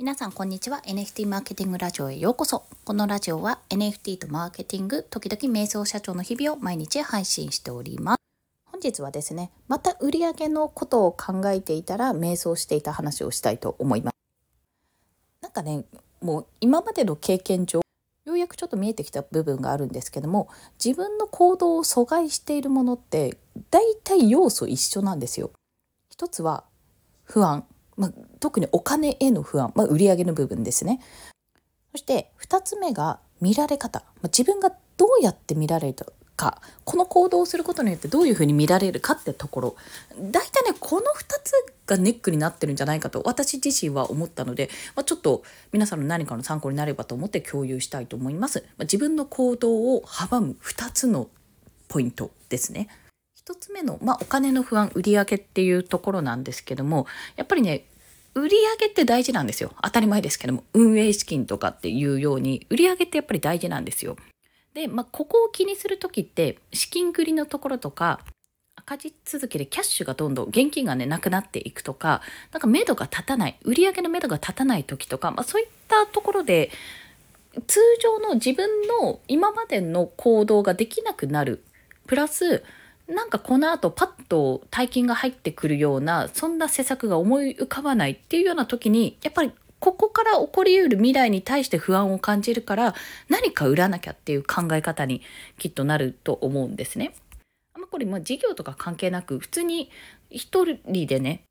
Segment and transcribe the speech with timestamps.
[0.00, 0.80] 皆さんこんにちは。
[0.86, 2.64] NFT マーケティングラジオへようこそ。
[2.86, 8.18] このラジオは NFT とマーケティング時々瞑想社長の日々を毎日配信しております。
[8.64, 14.14] 本日はですねまた売上のことを考えていたら瞑想していた話をしたいと思います。
[15.42, 15.84] なんかね
[16.22, 17.82] もう今までの経験上
[18.24, 20.48] ようやくちょっと見えてきた部分があるんですけども
[20.82, 23.36] 自分の行動を阻害しているものって
[23.70, 25.50] 大体要素一緒なんですよ。
[26.08, 26.64] 一つは
[27.24, 27.66] 不安。
[27.96, 31.00] まあ、特にお金への不安、まあ、売上の部分ですね。
[31.92, 35.96] そして2つ目が見られ方、まあ、自分がどうやって見られる
[36.40, 39.76] かこの行動をすることによってどういうふうに見られるかってところ
[40.18, 41.04] 大体ねこの2
[41.42, 41.52] つ
[41.86, 48.60] がネックになってるんじゃないかと私自身は思ったので、まあ、ちょっと皆さんの何かの参考になればと思って共有したいと思います。
[48.78, 51.28] まあ、自分の行動を阻む2つの
[51.88, 52.88] ポイントですね。
[53.50, 57.84] 1つ目の、まあ、お金の不安売上っていうところなんですけどもやっぱりね
[58.34, 58.48] 売上
[58.88, 59.72] って大事なんですよ。
[59.82, 60.62] 当たり前ですけども。
[60.72, 64.16] 運営資金とかっていうように売上ってやっぱり大事なんですよ。
[64.72, 68.20] で、まあ、ここを気にする時って資金繰りのところとか
[68.76, 76.70] 赤字続きでキャッシュがどんどん現金がねなくなっていくとかなんか目処が立たない売上の目処が立たない時とか、まあ、そういったところで
[77.66, 81.64] 通常の自分の今までの行動ができなくなる。
[82.06, 82.62] プラス
[83.10, 92.94] なんかこの後パッと大金が入ってくるようなそんな施策が思い浮かばないっていうような時にやっぱりここから起こりうる未来に対して不安を感じるから
[93.28, 95.22] 何か売らなきゃっていう考え方に
[95.58, 97.14] きっとなると思うんですね。
[97.90, 99.90] これも事業とか関係なく普通に
[100.30, 101.42] 一人でね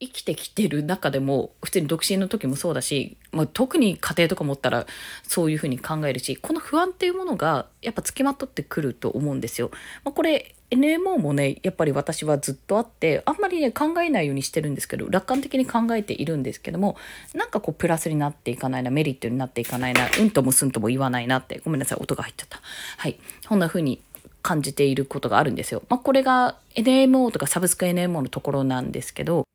[0.00, 4.86] 生きてきてる中でも普通に独身の時もそうだし、まあ、特に家庭とか持ったら
[5.24, 9.70] そういうふうに考えるしこの不安っていうものがやっぱつきまとってくると思うんですよ。
[10.04, 16.96] まあ、これ NMO もねやっぱり私はずっとあってあんまりね考えないようにしてるんですけど楽観的に考えているんですけども
[17.34, 22.60] なんかこうプラスになっていかないなメリットになっていかないなうんともすんとも言わないなってごめんなさい音が入っちゃった
[22.98, 24.00] はいこんな風に
[24.42, 25.82] 感じていることがあるんですよ。
[25.88, 29.47] まあ、これが NMO とかサブスク NMO のところなんですけど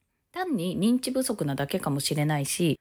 [0.44, 2.80] 単に認知不足なだけかもしれないし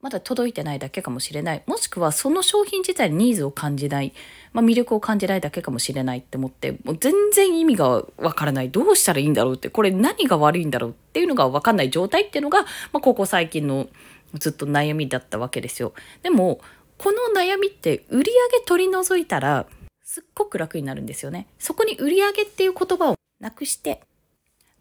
[0.00, 4.12] まだ届いてないだけかもしれないもしくはその商品自体にニーズを感じない、
[4.52, 12.62] まあ、魅力を感じないだけかもしれないって思ってもう全然意味がわからないどうしたらいいんだろうってこれ何が悪いんだろうっていうのがわかんない状態っていうのが、
[12.92, 13.88] まあ、ここ最近の
[14.34, 15.94] ずっと悩みだったわけですよ。
[16.22, 16.60] でも
[16.98, 19.66] この悩みって売り上げ取り除いたら
[20.04, 21.46] すっごく楽になるんですよね。
[21.58, 24.02] そこに売り上げっていう言葉をなくして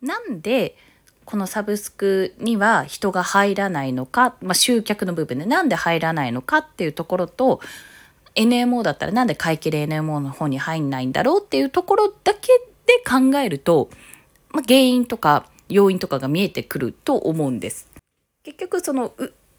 [0.01, 0.75] なんで
[1.27, 7.59] このサブスクには人が入らないのか、まあ、集客の部分でなんで入らないのかっていうところと
[8.35, 12.47] NMO だったらなんで買い切れ NMO の方に入んないんだろうっていうところだけ
[12.85, 13.89] で考えると、
[14.51, 17.89] まあ、原因とか要因とかが見えてくると思うんです。
[18.43, 19.11] 結局その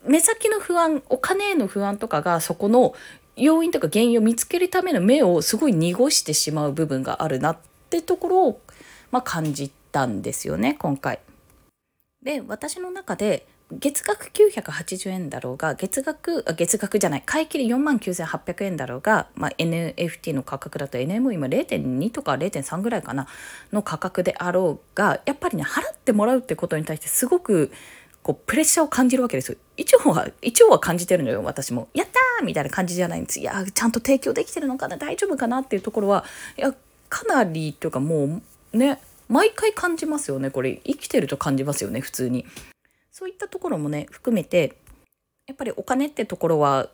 [0.07, 2.95] 目先の不安お金への不安とかがそこの
[3.37, 7.59] 要因とか原因を見つけるための目をすごい濁してしまう部分があるなっ
[7.91, 8.61] てところを、
[9.11, 11.21] まあ、感じたんですよね今回。
[12.29, 23.29] で私の中で月額980円だろうが月額あ月額じゃない買い切り4万9800円だろうが、まあ、NFT の価格だと NMO 今0.2とか0.3ぐらいかな
[23.73, 27.73] の価格であろうがやっぱりね払ってもらうってことに対してすごく
[28.23, 29.57] こうプレッシャーを感じるわけですよ。
[29.79, 31.89] 一応は一応は感じてるのよ私も。
[31.95, 33.41] やったーみたいな感じじゃないんです。
[33.41, 36.27] いやちゃんと提供できてるのかな大丈夫かなっていうところは
[36.59, 36.75] いや
[37.09, 38.43] かなりというかも
[38.75, 40.51] うね毎回感じますよね。
[40.51, 42.47] これ生きてると感じますよね普通に。
[43.11, 44.79] そういったところもね含めて
[45.47, 46.89] やっぱりお金ってところは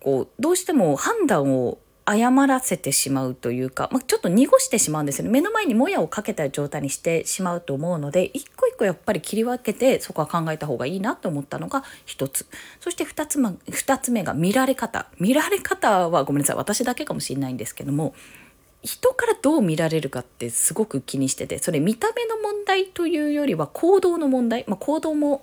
[0.00, 5.30] こうどうしても判断を誤らせてしまうというか、まあ、ちょっと濁してしまうんですよね。
[5.30, 12.46] 目の前にもやをかけた状態にしてしまうと思うので一個一個やっぱり切り分けてそこは考えた方がいいなと思ったのが一つ。
[12.80, 15.06] そして二つ,、ま、二つ目が見られ方。
[15.18, 18.14] 見られ方はごめんなさい私だけかもしれないんですけども
[18.82, 25.42] 人からどう見られるかってすごく気にしててそれ見た目の問題というよりは行動の問題、まあ、行動も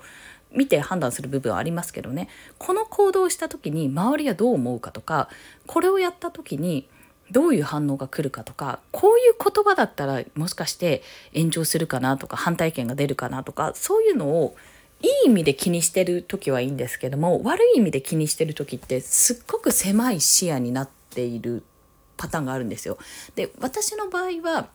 [0.52, 2.30] 見て判断する部分はありますけどね。
[2.58, 5.30] この行動をした時に周りはどう思うかとか
[5.68, 6.88] これをやった時に
[7.32, 11.04] どういう反応が来るかとかこういう言葉だったらもしかして
[11.36, 14.56] 炎上するかなとか反対意見が出るかなとかそういうのを
[15.02, 21.64] いい意味で気にしてる時はいいんですけども悪い意味で気にしてる時ってすっごく狭い視野になっている
[22.18, 22.98] パターンがあるんですよ。
[23.36, 24.70] で私の場合は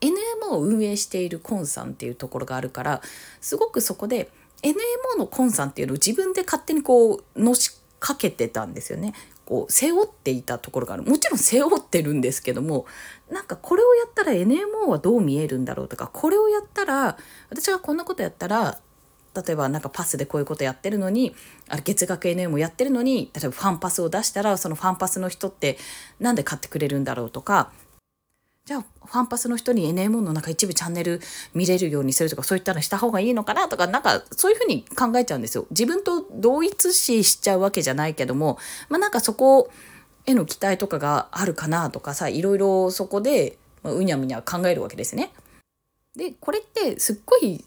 [0.00, 3.02] NMO を運営しているコンさんっていうところがあるから
[3.40, 4.30] すごくそこで
[4.62, 9.14] NMO のコンさんっていうのを自分で勝手にこうのしかけてたんですよね。
[9.44, 12.86] こう背負っていたところがあるもちろん背負ってるんですけども
[13.32, 17.18] なんかこれをやったら NMO はどう見えるんだろうとかこれをやったら
[17.48, 18.78] 私がこんなことやったら
[19.46, 21.34] 例えばなんかパスでこういうことやってるのに
[21.68, 25.78] あれ月額 NM をやってるのに例えばファンパスを出したらそのファンパスの人って
[26.18, 27.70] なんで買ってくれるんだろうとか
[28.64, 31.20] じゃあファンパスの人に NMO のなんか一部チャンネル
[31.54, 35.66] 見れるようにするとかそういったのした方がいいのかなとかなんかそういうふうに考えちゃうんですよ。
[35.70, 38.58] 自分と同一視しちゃうわけじゃないけども
[38.88, 39.70] まあなんかそこ
[40.26, 45.32] への期待とかがあるかなとかさいろいろそこで、うにゃむにゃ考えるわけですね。
[46.14, 47.64] でこれってすっごい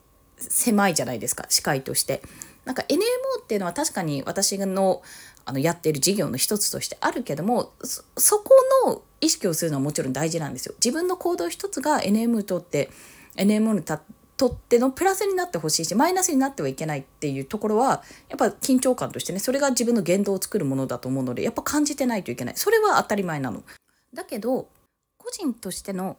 [0.49, 2.21] 狭いじゃないですか視界として。
[2.65, 2.97] なんか NMO
[3.43, 5.01] っていうのは確かに私の
[5.45, 7.73] あのやっている事業の一つとしてあるけども
[8.17, 8.51] そこ
[8.85, 10.75] の意識をするのはもちろん大事なんですよ。
[10.75, 12.89] 自分の行動一つが NM にとって
[13.35, 23.63] NMO にとってのプラスになってほしいしマイナスになってはいけないっていうところはやっぱ緊張感としてねそれが自分の言動を作るものだと思うのでやっぱ感じてないといけないそれは当たり前なの。
[24.13, 24.67] だけど
[25.17, 26.17] 個人としての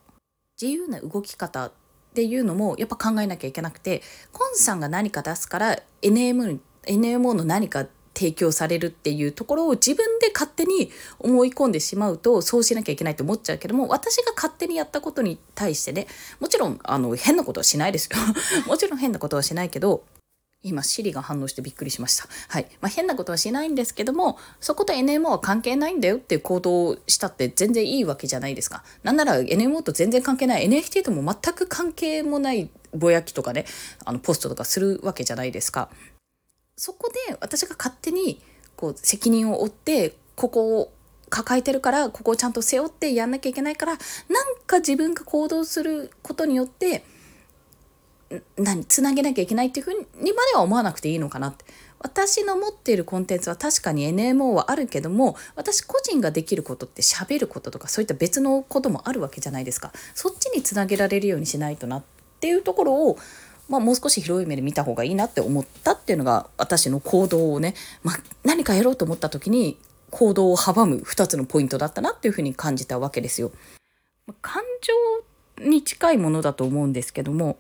[0.61, 1.73] 自由な動き方
[2.15, 4.01] っていうのもやっぱ考えなきゃいけなくて
[4.31, 16.07] コンさんが何か出すから NM NMO の何か提供されるっていうところを自分で勝手に思い込んでしまうとそうしなきゃいけないと思っちゃうけども私が勝手にやったことに対してね
[16.39, 18.17] もちろんあの変なことはしないですよ。
[18.69, 20.05] もちろん変なことはしないけど
[20.65, 22.27] 今、シリが反応してびっくりしました。
[22.49, 22.67] はい。
[22.81, 28.83] まあ、変なことはしないんですけども、そこと NMO は関係ないんだよっていう行動をしたって全然いいわけじゃないですか。
[29.03, 33.67] なんなら NMO と全然関係ない、NFT とも全く関係もないぼやきとかね、
[34.07, 35.91] あの、ポストとかするわけじゃないですか。
[36.77, 38.41] そこで私が勝手に
[38.75, 40.93] こう責任を負って、ここを
[41.31, 44.01] 抱えてるからここをちゃんと背負ってやんなきゃいけないからなん
[44.67, 47.03] か自分が行動することによって
[48.57, 51.65] 何つなげなきゃいけないっていうふうにまでは思わなくていいのかなって
[52.01, 62.03] 私の持っているコンテンツは確かに NMO はあるけども私個人ができることって喋ることとかそういった別のこともあるわけじゃないですかそっちにつなげられるようにしないとなっ
[62.41, 63.19] ていうところを、
[63.71, 69.79] まあ、もう少し広い目で見た方がいいなって思ったっていうのが私の行動をね、まあ、何かやろうと思った時に
[70.11, 73.51] 行動を阻む2つのポイントだったなっていうふうに感じたわけですよ。
[74.43, 74.63] 感
[75.59, 77.59] 情に近いものだと思うんですけども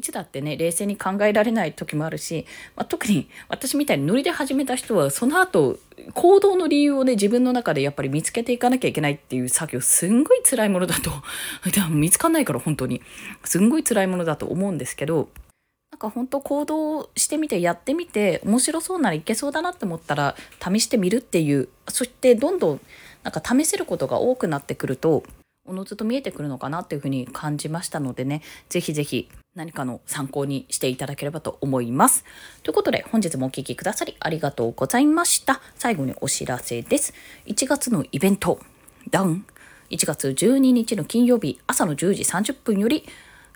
[0.00, 5.78] いつだってね冷静に考えられない時もあるし、まあ、特に私みたいにノリで始めた人はその後
[6.14, 11.10] 行動の理由をね自分の中でやっぱり見つけていかなきゃいけないっていう作業すんごい辛いものだと
[11.92, 13.02] 見つかんないから本当に。
[13.44, 15.28] すんごい辛いものだと思うんですけど
[15.90, 22.80] なんか本当行動してみてやってみて面白そうならいけそうだなって思ったら試してみるっていうそしてどんどん
[23.22, 25.24] なんか試せることが多くなってくると
[25.66, 32.24] おのずと見えてくるのかなっていうふうに感じましたのでね、ぜひぜひ何かの参考にしていただければと思います。
[32.62, 35.60] ということで本日もお聴きくださりありがとうございました。
[35.76, 37.14] 最後にお知らせです。
[37.46, 38.58] 1月のイベント、
[39.10, 39.44] ダウン。
[39.90, 43.04] 1月12日の金曜日朝の10時30分より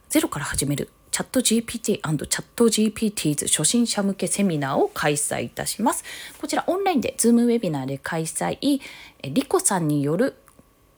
[0.09, 6.03] ゼロから始めるチャット GPT& チャット GPTs 初心者向けセミナーを開催いたします。
[6.41, 8.81] こちらオンラインでズームウェビナーで開催、
[9.23, 10.35] リコさんによる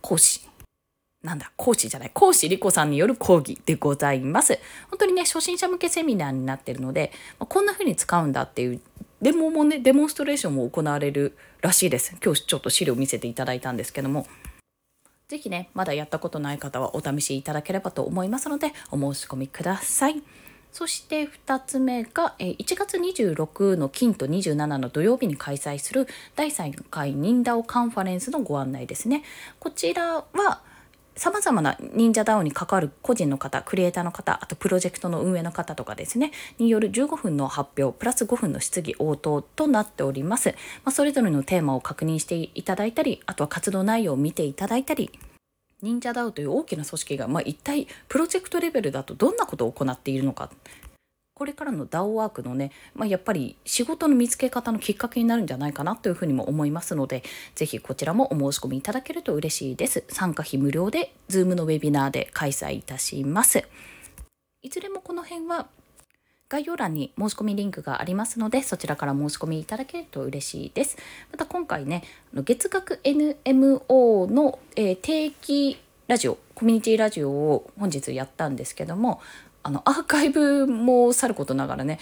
[0.00, 0.48] 講師
[1.26, 4.60] なんだ、講師じゃない、講師リコさんによる講義でございます。
[4.90, 8.80] 本当にね、初心者向けセミナーになってるので、まこんな風に使うんだっていう
[9.20, 12.16] デモもね、デモンストレーションも行われるらしいです。
[12.24, 14.28] 今日ちょっと資料見せていただいたんですけども、
[15.26, 20.22] 是非ね、まだやったことない方はお試しいただければと思いますので、お申し込みください。
[20.70, 26.06] そして2つ目が1月26の金と27の土曜日に開催する
[26.36, 29.24] 第3回忍ダオカンファレンスのご案内ですね。
[29.58, 30.60] こちらは
[31.16, 40.50] さまざまな忍者 DAO に関わる個人の方、クリエイターの方、あとプロジェクトの運営の方とかですね、による15分の発表、プラス5分の質疑応答となっております。
[40.84, 45.10] まあ、それぞれのテーマを確認していただいたり、あとは活動内容を見ていただいたり、
[45.80, 50.50] 忍者 DAO という大きな組織が、まあ、一体プロジェクトレベルだとどんなことを行っているのか
[51.36, 57.22] これからの DAO ワークのね、まあ、やっぱり仕事の見つけ方のきっかけになるんじゃないかなというふうにも思いますので、
[57.54, 60.02] ぜひこちらもお申し込みいただけると嬉しいです。
[60.08, 63.68] 参加費無料で Zoom のウェビナーで開催いたします。
[64.62, 65.66] いずれもこの辺は
[66.48, 70.96] 概要欄に申し込みリンクがありますので、そちらから申し込みいただけると嬉しいです。
[71.30, 72.02] また今回ね、
[72.32, 79.20] 月額 NMO の、えー、定期ラジオ、コミュニティラジオを本日やったんですけども、
[79.66, 81.98] あのアーカイブもさることながらね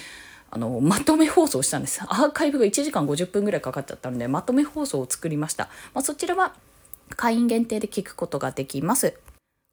[0.51, 2.03] あのまとめ放送したんです。
[2.03, 6.55] アーカイブが1時間50分ぐらいかかっちゃったのでまとめ放送を作りました、まあ、そちらは
[7.17, 9.15] 会員限定で聞くことができます。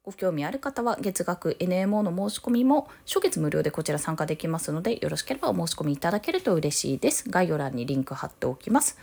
[0.04, 7.28] ご興味ある方は月額 NMO の申し込みも初月無料でこちら参加できますのでよろしければお申し込みいただけると嬉しいです。
[7.28, 8.96] 概要欄にリンク貼っておきます。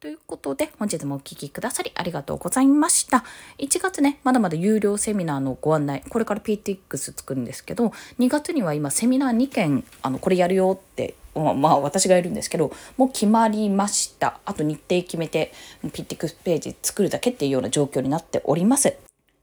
[0.00, 3.22] ということで、本日もお聴きくださりありがとうございました。
[3.58, 7.88] 1月ね、まだまだ有料セミナーのご案内、これから PTX 作るんですけど、
[8.18, 14.40] 2月には今セミナー2件、あの、これやるよって、まあ、まあ、私がいるんですけど、もう決まりました。
[14.46, 15.52] あと日程決めて、
[15.84, 18.96] PTX ページ作るだけっていうような状況になっております。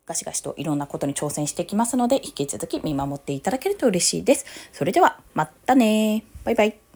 [0.08, 4.48] ガシガシといろんなことに挑戦していきますので、引き続き見守っていただけると嬉しいです。
[4.74, 6.87] それでは、またねバイバイ。